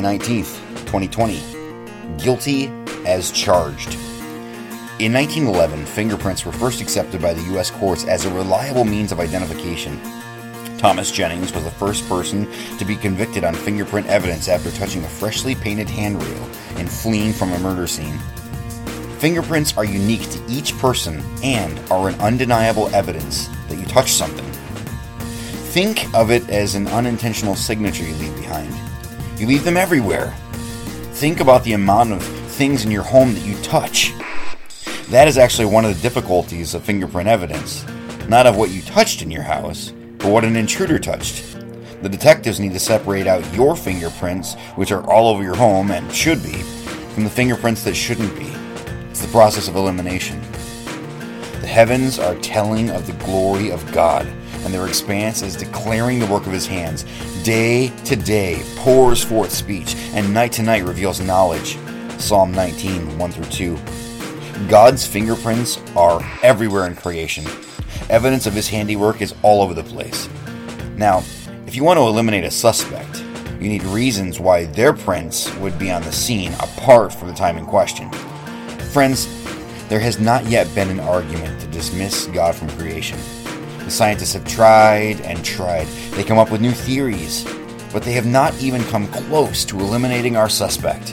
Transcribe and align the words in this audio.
May 0.00 0.18
19th, 0.18 0.56
2020. 0.86 1.42
Guilty 2.22 2.68
as 3.04 3.30
charged. 3.32 3.92
In 4.98 5.12
1911, 5.12 5.84
fingerprints 5.84 6.46
were 6.46 6.52
first 6.52 6.80
accepted 6.80 7.20
by 7.20 7.34
the 7.34 7.42
U.S. 7.52 7.70
courts 7.70 8.06
as 8.06 8.24
a 8.24 8.32
reliable 8.32 8.84
means 8.84 9.12
of 9.12 9.20
identification. 9.20 10.00
Thomas 10.78 11.10
Jennings 11.10 11.52
was 11.52 11.64
the 11.64 11.70
first 11.72 12.08
person 12.08 12.50
to 12.78 12.86
be 12.86 12.96
convicted 12.96 13.44
on 13.44 13.54
fingerprint 13.54 14.06
evidence 14.06 14.48
after 14.48 14.70
touching 14.70 15.04
a 15.04 15.08
freshly 15.08 15.54
painted 15.54 15.90
handrail 15.90 16.48
and 16.76 16.90
fleeing 16.90 17.34
from 17.34 17.52
a 17.52 17.58
murder 17.58 17.86
scene. 17.86 18.18
Fingerprints 19.18 19.76
are 19.76 19.84
unique 19.84 20.30
to 20.30 20.42
each 20.48 20.74
person 20.78 21.22
and 21.42 21.78
are 21.90 22.08
an 22.08 22.18
undeniable 22.22 22.88
evidence 22.94 23.48
that 23.68 23.76
you 23.76 23.84
touched 23.84 24.14
something. 24.14 24.50
Think 25.72 26.12
of 26.14 26.30
it 26.30 26.48
as 26.48 26.74
an 26.74 26.88
unintentional 26.88 27.54
signature 27.54 28.04
you 28.04 28.14
leave 28.14 28.36
behind. 28.36 28.89
You 29.40 29.46
leave 29.46 29.64
them 29.64 29.78
everywhere. 29.78 30.34
Think 31.14 31.40
about 31.40 31.64
the 31.64 31.72
amount 31.72 32.12
of 32.12 32.22
things 32.22 32.84
in 32.84 32.90
your 32.90 33.02
home 33.02 33.32
that 33.32 33.46
you 33.46 33.56
touch. 33.62 34.12
That 35.08 35.28
is 35.28 35.38
actually 35.38 35.64
one 35.64 35.86
of 35.86 35.94
the 35.96 36.02
difficulties 36.02 36.74
of 36.74 36.84
fingerprint 36.84 37.26
evidence. 37.26 37.86
Not 38.28 38.46
of 38.46 38.58
what 38.58 38.68
you 38.68 38.82
touched 38.82 39.22
in 39.22 39.30
your 39.30 39.42
house, 39.42 39.94
but 40.18 40.30
what 40.30 40.44
an 40.44 40.56
intruder 40.56 40.98
touched. 40.98 41.56
The 42.02 42.08
detectives 42.10 42.60
need 42.60 42.74
to 42.74 42.78
separate 42.78 43.26
out 43.26 43.54
your 43.54 43.76
fingerprints, 43.76 44.56
which 44.76 44.92
are 44.92 45.10
all 45.10 45.28
over 45.28 45.42
your 45.42 45.56
home 45.56 45.90
and 45.90 46.12
should 46.12 46.42
be, 46.42 46.58
from 47.14 47.24
the 47.24 47.30
fingerprints 47.30 47.82
that 47.84 47.96
shouldn't 47.96 48.38
be. 48.38 48.52
It's 49.08 49.22
the 49.22 49.32
process 49.32 49.68
of 49.68 49.76
elimination. 49.76 50.38
The 51.62 51.66
heavens 51.66 52.18
are 52.18 52.34
telling 52.40 52.90
of 52.90 53.06
the 53.06 53.14
glory 53.24 53.70
of 53.70 53.90
God, 53.90 54.30
and 54.64 54.72
their 54.72 54.86
expanse 54.86 55.42
is 55.42 55.56
declaring 55.56 56.18
the 56.18 56.26
work 56.26 56.46
of 56.46 56.52
his 56.52 56.66
hands. 56.66 57.04
Day 57.42 57.88
to 58.04 58.16
day 58.16 58.62
pours 58.76 59.22
forth 59.22 59.50
speech, 59.50 59.94
and 60.14 60.32
night 60.32 60.52
to 60.52 60.62
night 60.62 60.84
reveals 60.84 61.20
knowledge. 61.20 61.78
Psalm 62.18 62.52
19, 62.52 63.18
1 63.18 63.32
through 63.32 63.44
2. 63.44 63.78
God's 64.68 65.06
fingerprints 65.06 65.80
are 65.96 66.20
everywhere 66.42 66.86
in 66.86 66.94
creation. 66.94 67.44
Evidence 68.10 68.46
of 68.46 68.52
his 68.52 68.68
handiwork 68.68 69.22
is 69.22 69.34
all 69.42 69.62
over 69.62 69.72
the 69.72 69.82
place. 69.82 70.28
Now, 70.96 71.22
if 71.66 71.74
you 71.74 71.84
want 71.84 71.98
to 71.98 72.02
eliminate 72.02 72.44
a 72.44 72.50
suspect, 72.50 73.24
you 73.60 73.68
need 73.68 73.82
reasons 73.84 74.40
why 74.40 74.64
their 74.64 74.92
prints 74.92 75.54
would 75.56 75.78
be 75.78 75.90
on 75.90 76.02
the 76.02 76.12
scene 76.12 76.52
apart 76.54 77.12
from 77.12 77.28
the 77.28 77.34
time 77.34 77.58
in 77.58 77.66
question. 77.66 78.10
Friends, 78.92 79.28
there 79.88 80.00
has 80.00 80.18
not 80.18 80.46
yet 80.46 80.72
been 80.74 80.88
an 80.88 81.00
argument 81.00 81.60
to 81.60 81.66
dismiss 81.66 82.26
God 82.26 82.54
from 82.54 82.68
creation. 82.70 83.18
The 83.90 83.96
scientists 83.96 84.34
have 84.34 84.46
tried 84.46 85.20
and 85.22 85.44
tried. 85.44 85.88
They 86.12 86.22
come 86.22 86.38
up 86.38 86.52
with 86.52 86.60
new 86.60 86.70
theories, 86.70 87.44
but 87.92 88.04
they 88.04 88.12
have 88.12 88.24
not 88.24 88.54
even 88.62 88.84
come 88.84 89.08
close 89.08 89.64
to 89.64 89.80
eliminating 89.80 90.36
our 90.36 90.48
suspect. 90.48 91.12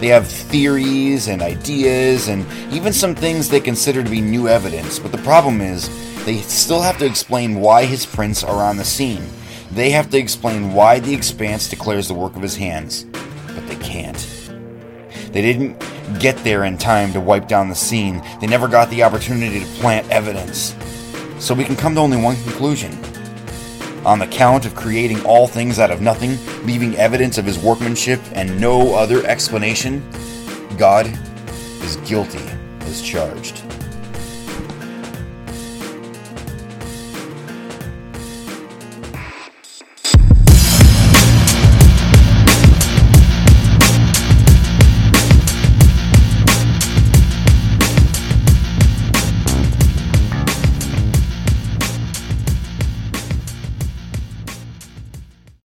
They 0.00 0.08
have 0.08 0.26
theories 0.26 1.28
and 1.28 1.40
ideas 1.40 2.26
and 2.26 2.44
even 2.72 2.92
some 2.92 3.14
things 3.14 3.48
they 3.48 3.60
consider 3.60 4.02
to 4.02 4.10
be 4.10 4.20
new 4.20 4.48
evidence, 4.48 4.98
but 4.98 5.12
the 5.12 5.18
problem 5.18 5.60
is 5.60 5.88
they 6.24 6.38
still 6.38 6.82
have 6.82 6.98
to 6.98 7.06
explain 7.06 7.60
why 7.60 7.84
his 7.84 8.04
prints 8.04 8.42
are 8.42 8.64
on 8.64 8.76
the 8.76 8.84
scene. 8.84 9.24
They 9.70 9.90
have 9.90 10.10
to 10.10 10.18
explain 10.18 10.72
why 10.72 10.98
the 10.98 11.14
expanse 11.14 11.70
declares 11.70 12.08
the 12.08 12.14
work 12.14 12.34
of 12.34 12.42
his 12.42 12.56
hands, 12.56 13.04
but 13.54 13.68
they 13.68 13.76
can't. 13.76 14.18
They 15.30 15.42
didn't 15.42 15.78
get 16.18 16.38
there 16.38 16.64
in 16.64 16.76
time 16.76 17.12
to 17.12 17.20
wipe 17.20 17.46
down 17.46 17.68
the 17.68 17.76
scene. 17.76 18.20
They 18.40 18.48
never 18.48 18.66
got 18.66 18.90
the 18.90 19.04
opportunity 19.04 19.60
to 19.60 19.66
plant 19.80 20.10
evidence. 20.10 20.74
So 21.38 21.54
we 21.54 21.64
can 21.64 21.76
come 21.76 21.94
to 21.94 22.00
only 22.00 22.16
one 22.16 22.36
conclusion. 22.36 22.92
On 24.06 24.18
the 24.18 24.26
count 24.26 24.66
of 24.66 24.74
creating 24.74 25.24
all 25.24 25.46
things 25.46 25.78
out 25.78 25.90
of 25.90 26.00
nothing, 26.00 26.38
leaving 26.66 26.96
evidence 26.96 27.38
of 27.38 27.44
his 27.44 27.58
workmanship 27.58 28.20
and 28.32 28.60
no 28.60 28.94
other 28.94 29.26
explanation, 29.26 30.02
God 30.76 31.06
is 31.82 31.96
guilty 32.04 32.44
as 32.80 33.02
charged. 33.02 33.62